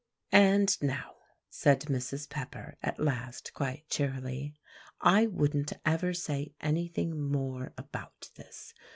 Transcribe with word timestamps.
"And 0.31 0.81
now," 0.81 1.17
said 1.47 1.81
Mrs. 1.81 2.27
Pepper 2.27 2.75
at 2.81 2.99
last, 2.99 3.53
quite 3.53 3.87
cheerily, 3.87 4.55
"I 4.99 5.27
wouldn't 5.27 5.73
ever 5.85 6.11
say 6.15 6.55
anything 6.59 7.29
more 7.31 7.71
about 7.77 8.31
this. 8.33 8.73